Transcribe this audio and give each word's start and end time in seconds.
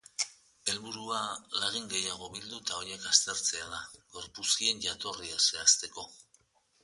Helburua 0.71 1.17
lagin 1.63 1.89
gehiago 1.91 2.29
bildu 2.37 2.61
eta 2.63 2.77
horiek 2.79 3.05
aztertzea 3.11 3.67
da, 3.75 3.81
gorpuzkien 4.17 4.83
jatorria 4.87 5.39
zehazteko. 5.45 6.09